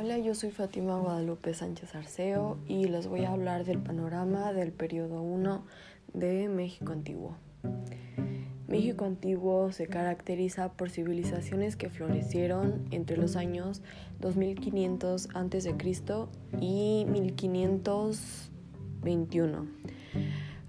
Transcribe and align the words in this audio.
Hola, 0.00 0.16
yo 0.16 0.36
soy 0.36 0.52
Fátima 0.52 0.96
Guadalupe 0.96 1.52
Sánchez 1.54 1.96
Arceo 1.96 2.56
y 2.68 2.86
les 2.86 3.08
voy 3.08 3.24
a 3.24 3.32
hablar 3.32 3.64
del 3.64 3.80
panorama 3.80 4.52
del 4.52 4.70
periodo 4.70 5.22
1 5.22 5.64
de 6.14 6.48
México 6.48 6.92
Antiguo. 6.92 7.34
México 8.68 9.04
Antiguo 9.04 9.72
se 9.72 9.88
caracteriza 9.88 10.70
por 10.70 10.90
civilizaciones 10.90 11.74
que 11.74 11.90
florecieron 11.90 12.86
entre 12.92 13.16
los 13.16 13.34
años 13.34 13.82
2500 14.20 15.30
a.C. 15.34 15.74
y 16.60 17.04
1521. 17.10 19.66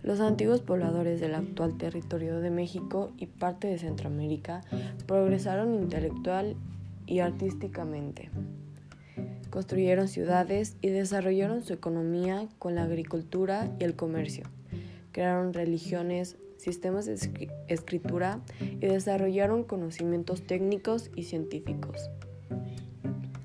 Los 0.02 0.22
antiguos 0.22 0.62
pobladores 0.62 1.22
del 1.22 1.36
actual 1.36 1.78
territorio 1.78 2.40
de 2.40 2.50
México 2.50 3.12
y 3.16 3.28
parte 3.28 3.68
de 3.68 3.78
Centroamérica 3.78 4.62
progresaron 5.06 5.76
intelectual 5.76 6.56
y 7.06 7.20
artísticamente. 7.20 8.32
Construyeron 9.50 10.08
ciudades 10.08 10.78
y 10.82 10.90
desarrollaron 10.90 11.64
su 11.64 11.74
economía 11.74 12.48
con 12.60 12.76
la 12.76 12.84
agricultura 12.84 13.76
y 13.80 13.84
el 13.84 13.96
comercio. 13.96 14.46
Crearon 15.12 15.54
religiones, 15.54 16.38
sistemas 16.58 17.06
de 17.06 17.50
escritura 17.68 18.42
y 18.60 18.86
desarrollaron 18.86 19.64
conocimientos 19.64 20.44
técnicos 20.44 21.10
y 21.16 21.24
científicos. 21.24 22.10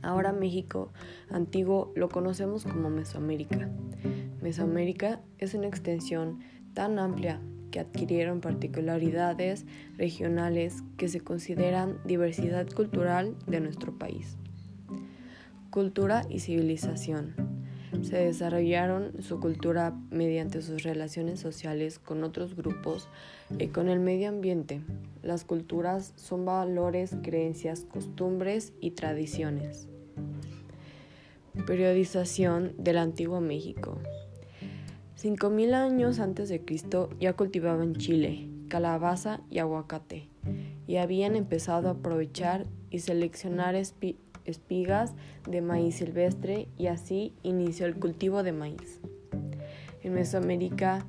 Ahora 0.03 0.33
México 0.33 0.93
antiguo 1.31 1.91
lo 1.97 2.11
conocemos 2.11 2.65
como 2.65 2.91
Mesoamérica. 2.91 3.71
Mesoamérica 4.43 5.23
es 5.39 5.55
una 5.55 5.69
extensión 5.69 6.41
tan 6.75 6.99
amplia 6.99 7.41
que 7.71 7.81
adquirieron 7.81 8.41
particularidades 8.41 9.65
regionales 9.97 10.85
que 10.99 11.09
se 11.09 11.21
consideran 11.21 11.99
diversidad 12.05 12.69
cultural 12.69 13.35
de 13.47 13.61
nuestro 13.61 13.99
país. 13.99 14.37
Cultura 15.75 16.25
y 16.29 16.39
civilización. 16.39 17.35
Se 18.03 18.19
desarrollaron 18.19 19.21
su 19.25 19.41
cultura 19.41 19.93
mediante 20.13 20.63
sus 20.63 20.85
relaciones 20.85 21.41
sociales 21.41 21.99
con 21.99 22.23
otros 22.23 22.55
grupos 22.55 23.09
y 23.59 23.67
con 23.67 23.89
el 23.89 23.99
medio 23.99 24.29
ambiente. 24.29 24.83
Las 25.25 25.43
culturas 25.43 26.13
son 26.15 26.45
valores, 26.45 27.17
creencias, 27.25 27.87
costumbres 27.93 28.73
y 28.81 28.93
tradiciones. 28.93 29.89
Periodización 31.67 32.75
del 32.79 32.99
Antiguo 32.99 33.41
México. 33.41 33.99
5.000 35.21 35.75
años 35.75 36.21
antes 36.21 36.49
de 36.51 36.65
Cristo 36.65 37.11
ya 37.19 37.33
cultivaban 37.33 37.97
chile, 37.97 38.49
calabaza 38.69 39.41
y 39.51 39.59
aguacate 39.59 40.29
y 40.87 40.99
habían 40.99 41.35
empezado 41.35 41.89
a 41.89 41.93
aprovechar 41.93 42.67
y 42.91 43.01
seleccionar 43.01 43.75
espigas 44.45 45.15
de 45.49 45.61
maíz 45.61 45.97
silvestre 45.97 46.69
y 46.77 46.87
así 46.87 47.35
inició 47.43 47.87
el 47.87 47.97
cultivo 47.97 48.43
de 48.43 48.53
maíz. 48.53 49.01
En 50.03 50.15
Mesoamérica 50.15 51.07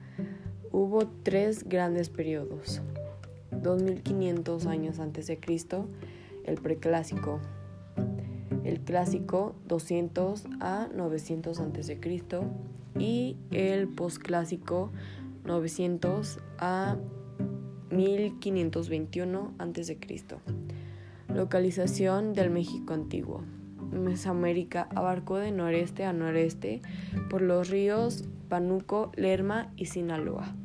hubo 0.72 1.08
tres 1.24 1.68
grandes 1.68 2.10
periodos. 2.10 2.82
2500 3.52 4.66
años 4.68 5.00
antes 5.00 5.28
de 5.28 5.40
Cristo, 5.40 5.88
el 6.46 6.56
preclásico, 6.56 7.40
el 8.64 8.80
clásico 8.82 9.56
200 9.68 10.46
a 10.60 10.88
900 10.94 11.60
antes 11.60 11.88
de 11.88 12.00
Cristo 12.00 12.44
y 12.98 13.38
el 13.52 13.88
postclásico 13.88 14.92
900 15.46 16.40
a 16.58 16.98
1521 17.92 19.54
a.C. 19.58 19.98
Localización 21.36 22.32
del 22.32 22.50
México 22.50 22.94
antiguo. 22.94 23.44
Mesoamérica 23.92 24.88
abarcó 24.96 25.38
de 25.38 25.52
noreste 25.52 26.06
a 26.06 26.14
noreste 26.14 26.82
por 27.30 27.42
los 27.42 27.70
ríos 27.70 28.24
Panuco, 28.48 29.12
Lerma 29.18 29.74
y 29.76 29.88
Sinaloa. 29.88 30.56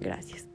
Gracias. 0.00 0.48